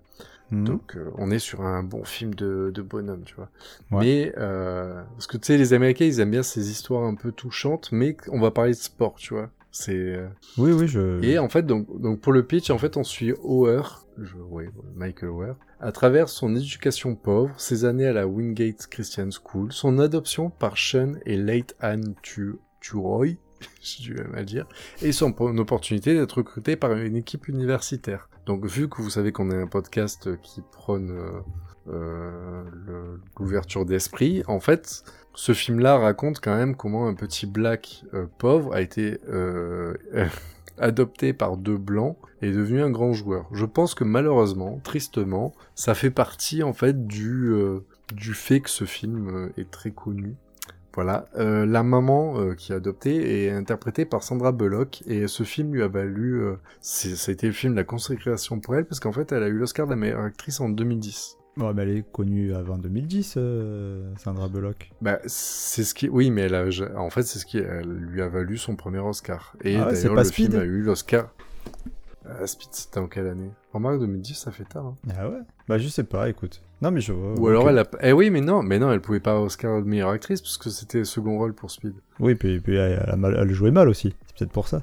[0.51, 0.65] Hmm.
[0.65, 3.49] Donc euh, on est sur un bon film de, de bonhomme, tu vois.
[3.91, 4.05] Ouais.
[4.05, 7.33] Mais euh, parce que tu sais, les Américains, ils aiment bien ces histoires un peu
[7.33, 9.51] touchantes, mais on va parler de sport, tu vois.
[9.79, 11.23] C'est euh, Oui, oui, je.
[11.23, 14.71] et en fait donc donc pour le pitch, en fait, on suit Oher, je, ouais,
[14.95, 19.99] Michael Oher, à travers son éducation pauvre, ses années à la Wingate Christian School, son
[19.99, 23.37] adoption par Sean et Late Anne Tu Turoy,
[23.83, 24.67] j'ai du mal à dire,
[25.03, 28.31] et son opportunité d'être recruté par une équipe universitaire.
[28.47, 31.41] Donc vu que vous savez qu'on est un podcast qui prône euh,
[31.89, 32.65] euh,
[33.39, 35.05] l'ouverture d'esprit, en fait,
[35.37, 39.95] ce film-là raconte quand même comment un petit black euh, pauvre a été euh,
[40.79, 43.47] adopté par deux blancs et est devenu un grand joueur.
[43.53, 47.81] Je pense que malheureusement, tristement, ça fait partie en fait du euh,
[48.15, 50.37] du fait que ce film est très connu.
[50.95, 55.83] Voilà, la maman qui a adopté est interprétée par Sandra Bullock et ce film lui
[55.83, 56.41] a valu,
[56.81, 59.49] ça a été le film de la consécration pour elle parce qu'en fait elle a
[59.49, 61.37] eu l'Oscar de la meilleure actrice en 2010.
[61.59, 64.91] Ouais, mais elle est connue avant 2010, euh, Sandra Bullock.
[65.01, 66.67] Bah, c'est ce qui, oui, mais elle a,
[66.97, 69.55] en fait, c'est ce qui elle lui a valu son premier Oscar.
[69.65, 71.33] Et Ah ouais, d'ailleurs, le Speed film a eu l'Oscar.
[72.27, 73.51] Euh, Speed, c'était en quelle année?
[73.73, 74.87] Remarque 2010, ça fait tard.
[74.87, 74.97] hein.
[75.17, 75.39] Ah ouais?
[75.69, 76.61] Bah je sais pas, écoute.
[76.83, 77.39] Non mais je vois.
[77.39, 79.87] Ou alors elle a, eh oui, mais non, mais non, elle pouvait pas Oscar de
[79.89, 81.95] meilleure actrice parce que c'était le second rôle pour Speed.
[82.21, 84.15] Oui, puis, puis elle jouait mal aussi.
[84.27, 84.83] C'est peut-être pour ça.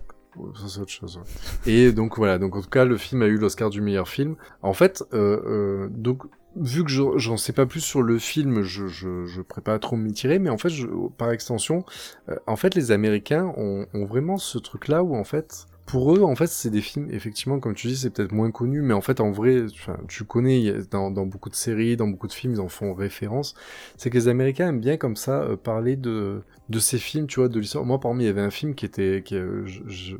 [1.65, 4.35] Et donc voilà, donc en tout cas le film a eu l'Oscar du meilleur film.
[4.61, 6.23] En fait, euh, euh, donc
[6.55, 9.95] vu que je- j'en sais pas plus sur le film, je je, je prépare trop
[9.95, 11.83] m'y tirer, mais en fait, je, par extension,
[12.29, 16.15] euh, en fait les Américains ont, ont vraiment ce truc là où en fait pour
[16.15, 18.93] eux, en fait, c'est des films, effectivement, comme tu dis, c'est peut-être moins connu, mais
[18.93, 19.65] en fait, en vrai,
[20.07, 23.53] tu connais, dans, beaucoup de séries, dans beaucoup de films, ils en font référence.
[23.97, 27.41] C'est que les Américains aiment bien, comme ça, euh, parler de, de ces films, tu
[27.41, 27.83] vois, de l'histoire.
[27.85, 29.65] Moi, parmi, il y avait un film qui était, qui, euh,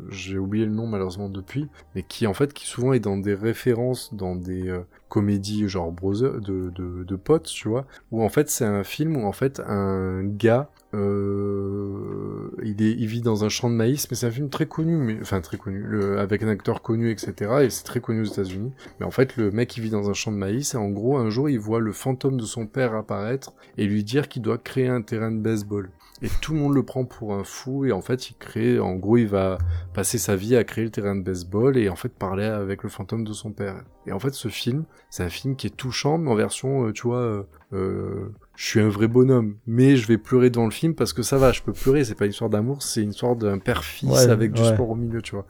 [0.10, 3.34] j'ai oublié le nom, malheureusement, depuis, mais qui, en fait, qui souvent est dans des
[3.34, 8.30] références, dans des euh, comédies, genre, brother, de, de, de potes, tu vois, où, en
[8.30, 13.70] fait, c'est un film où, en fait, un gars, euh, il, vit dans un champ
[13.70, 17.12] de maïs, mais c'est un film très connu, enfin très connu, avec un acteur connu,
[17.12, 17.34] etc.
[17.64, 18.72] Et c'est très connu aux États-Unis.
[19.00, 21.18] Mais en fait, le mec, il vit dans un champ de maïs, et en gros,
[21.18, 24.58] un jour, il voit le fantôme de son père apparaître et lui dire qu'il doit
[24.58, 25.90] créer un terrain de baseball.
[26.22, 28.96] Et tout le monde le prend pour un fou, et en fait, il crée, en
[28.96, 29.58] gros, il va
[29.94, 32.90] passer sa vie à créer le terrain de baseball et en fait parler avec le
[32.90, 33.84] fantôme de son père.
[34.06, 36.94] Et en fait, ce film, c'est un film qui est touchant, mais en version, euh,
[36.94, 40.72] tu vois, euh, euh, je suis un vrai bonhomme, mais je vais pleurer dans le
[40.72, 43.10] film parce que ça va, je peux pleurer, c'est pas une histoire d'amour, c'est une
[43.10, 44.74] histoire d'un père-fils Ouais, avec du ouais.
[44.74, 45.46] sport au milieu, tu vois.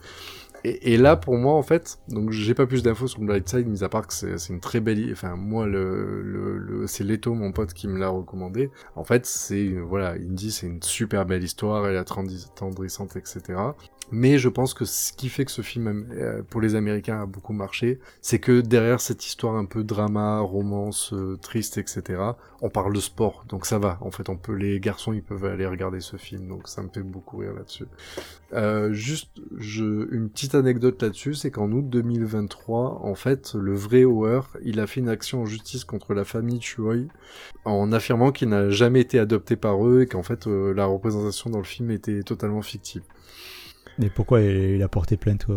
[0.65, 3.67] Et, et là, pour moi, en fait, donc j'ai pas plus d'infos sur Blind Side,
[3.67, 7.33] mis à part que c'est une très belle, enfin moi, le, le, le- c'est Leto,
[7.33, 8.71] mon pote, qui me l'a recommandé.
[8.95, 12.47] En fait, c'est, voilà, il me dit c'est une super belle histoire, elle est attendri-
[12.49, 13.75] attendrissante, etc.
[14.11, 17.25] Mais je pense que ce qui fait que ce film euh, pour les Américains a
[17.25, 22.21] beaucoup marché, c'est que derrière cette histoire un peu drama, romance, euh, triste, etc.,
[22.61, 23.97] on parle de sport, donc ça va.
[24.01, 26.89] En fait, on peut les garçons, ils peuvent aller regarder ce film, donc ça me
[26.89, 27.85] fait beaucoup rire là-dessus.
[28.53, 34.41] Euh, juste, une petite anecdote là-dessus, c'est qu'en août 2023, en fait, le vrai Hauer,
[34.63, 36.95] il a fait une action en justice contre la famille Choi
[37.65, 41.57] en affirmant qu'il n'a jamais été adopté par eux et qu'en fait la représentation dans
[41.57, 43.03] le film était totalement fictive.
[44.01, 45.55] Et pourquoi il a porté plainte euh,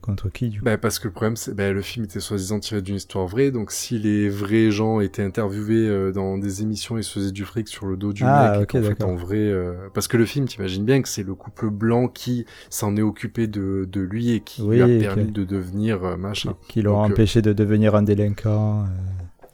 [0.00, 0.64] contre qui du coup?
[0.64, 3.50] Bah parce que le problème, c'est bah, le film était soi-disant tiré d'une histoire vraie,
[3.50, 7.44] donc si les vrais gens étaient interviewés euh, dans des émissions et se faisaient du
[7.44, 10.24] fric sur le dos du Ah, mec, qu'en fait en vrai, euh, parce que le
[10.24, 14.30] film, t'imagines bien que c'est le couple blanc qui s'en est occupé de, de lui
[14.30, 16.54] et qui lui a permis de devenir euh, machin.
[16.68, 18.86] Qui Donc, euh, empêché de devenir un délinquant.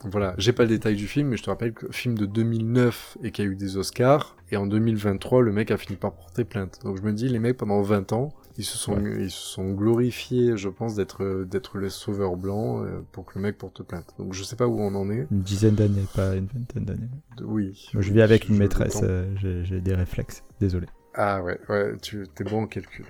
[0.04, 3.18] Voilà, j'ai pas le détail du film, mais je te rappelle que film de 2009
[3.22, 6.44] et qui a eu des Oscars, et en 2023, le mec a fini par porter
[6.44, 6.80] plainte.
[6.84, 9.72] Donc je me dis, les mecs, pendant 20 ans, ils se sont, ils se sont
[9.72, 14.14] glorifiés, je pense, d'être, d'être les sauveurs blancs euh, pour que le mec porte plainte.
[14.18, 15.26] Donc je sais pas où on en est.
[15.30, 17.08] Une dizaine d'années, pas une vingtaine d'années.
[17.42, 17.88] Oui.
[17.94, 20.42] Moi, je vis avec une maîtresse, euh, j'ai j'ai des réflexes.
[20.60, 20.86] Désolé.
[21.14, 23.04] Ah ouais, ouais, tu t'es bon en calcul.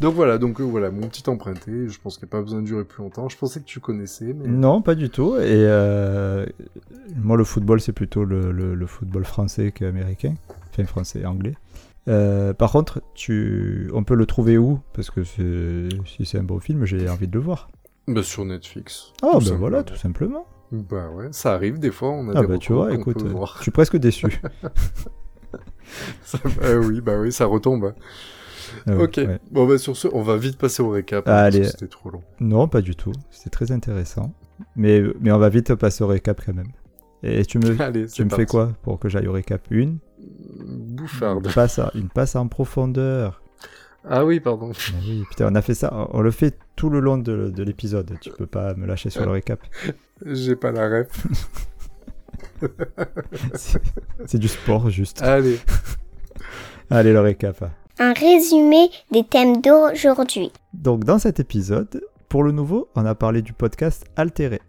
[0.00, 1.86] donc voilà, donc euh, voilà, mon petit emprunté.
[1.88, 3.28] Je pense qu'il n'y a pas besoin de durer plus longtemps.
[3.28, 5.36] Je pensais que tu connaissais, mais Non, pas du tout.
[5.36, 6.46] Et euh,
[7.14, 10.34] moi, le football, c'est plutôt le, le- le football français qu'américain.
[10.70, 11.54] Enfin, français, anglais.
[12.08, 13.90] Euh, par contre, tu...
[13.92, 14.80] on peut le trouver où?
[14.94, 17.68] Parce que si c'est un bon film, j'ai envie de le voir.
[18.08, 19.12] bah, sur Netflix.
[19.22, 20.46] Oh, Tout ben voilà, tout simplement.
[20.72, 22.10] Bah ouais, ça arrive des fois.
[22.10, 23.18] On a Ah, des bah tu vois, écoute,
[23.56, 24.26] je suis presque déçu.
[26.24, 27.94] Ça- euh, oui, bah oui, ça retombe.
[28.86, 29.14] Ah, ok.
[29.18, 29.38] ouais.
[29.50, 31.26] Bon bah sur ce, on va vite passer au récap.
[31.28, 31.64] hein, Ah, allez.
[31.64, 32.22] C'était trop long.
[32.40, 33.12] Non, pas du tout.
[33.30, 34.32] C'était très intéressant.
[34.74, 36.72] Mais, mais on va vite passer au récap quand même.
[37.22, 39.62] Et tu me, Allez, tu me fais quoi pour que j'aille au récap?
[39.70, 39.98] Une?
[40.58, 41.46] Bouffarde.
[41.46, 43.40] une passe, à- une passe en profondeur.
[44.08, 44.68] Ah oui, pardon.
[44.92, 46.08] Mais oui, putain, on a fait ça.
[46.12, 48.12] On le fait tout le long de, de l'épisode.
[48.20, 49.60] Tu peux pas me lâcher sur le récap.
[50.26, 51.08] J'ai pas la ref.
[54.26, 55.22] C'est du sport, juste.
[55.22, 55.58] Allez.
[56.90, 57.64] Allez, le récap.
[57.98, 60.52] Un résumé des thèmes d'aujourd'hui.
[60.74, 64.60] Donc, dans cet épisode, pour le nouveau, on a parlé du podcast Altéré.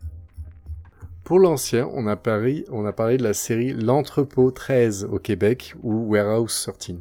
[1.23, 5.75] Pour l'ancien, on a parlé, on a parlé de la série L'Entrepôt 13 au Québec
[5.83, 6.97] ou Warehouse 13.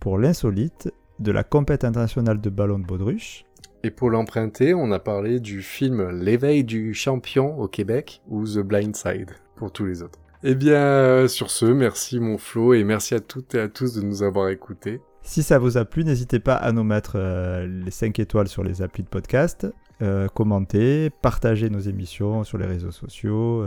[0.00, 3.44] Pour l'insolite, de la compète internationale de ballon de baudruche.
[3.82, 8.58] Et pour l'emprunter, on a parlé du film L'éveil du champion au Québec ou The
[8.58, 10.18] Blind Side pour tous les autres.
[10.42, 13.94] Eh bien, euh, sur ce, merci mon Flo et merci à toutes et à tous
[13.94, 15.00] de nous avoir écoutés.
[15.22, 18.62] Si ça vous a plu, n'hésitez pas à nous mettre euh, les 5 étoiles sur
[18.62, 19.66] les applis de podcast,
[20.02, 23.64] euh, commentez, partagez nos émissions sur les réseaux sociaux,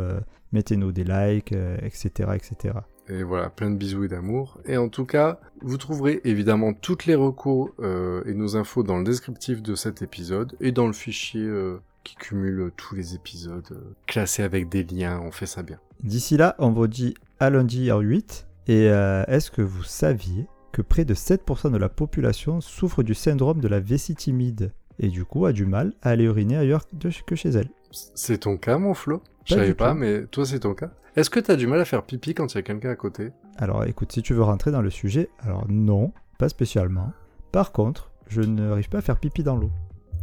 [0.53, 2.75] mettez-nous des likes, euh, etc., etc.
[3.09, 4.59] Et voilà, plein de bisous et d'amour.
[4.65, 8.97] Et en tout cas, vous trouverez évidemment toutes les recos euh, et nos infos dans
[8.97, 13.67] le descriptif de cet épisode et dans le fichier euh, qui cumule tous les épisodes
[13.71, 15.19] euh, classés avec des liens.
[15.21, 15.79] On fait ça bien.
[16.03, 18.47] D'ici là, on vous dit à lundi à 8.
[18.67, 23.13] Et euh, est-ce que vous saviez que près de 7% de la population souffre du
[23.13, 26.85] syndrome de la vessie timide et du coup a du mal à aller uriner ailleurs
[27.25, 27.69] que chez elle?
[27.91, 29.21] C'est ton cas, mon Flo?
[29.45, 30.89] Je savais pas, mais toi, c'est ton cas.
[31.15, 33.31] Est-ce que t'as du mal à faire pipi quand il y a quelqu'un à côté?
[33.57, 37.11] Alors écoute, si tu veux rentrer dans le sujet, alors non, pas spécialement.
[37.51, 39.69] Par contre, je n'arrive pas à faire pipi dans l'eau.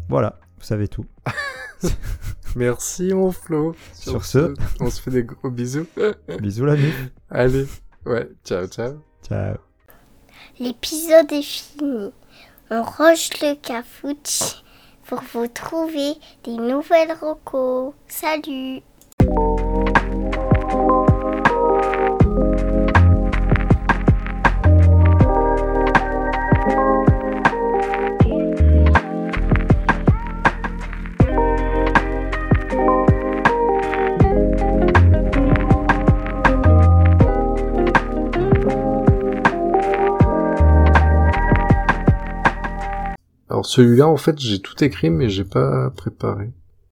[0.08, 1.06] Voilà, vous savez tout.
[2.56, 3.74] Merci, mon Flo.
[3.92, 5.86] Sur ce- on se fait des gros bisous.
[6.40, 6.92] Bisous la nuit.
[7.30, 7.66] Allez,
[8.06, 8.94] ouais, ciao, ciao.
[9.26, 9.54] Ciao.
[10.58, 12.10] L'épisode est fini.
[12.70, 14.62] On range le cafouche
[15.06, 17.94] pour vous trouver des nouvelles recos.
[18.08, 18.80] Salut
[43.70, 46.50] celui-là, en fait, j'ai tout écrit, mais j'ai pas préparé.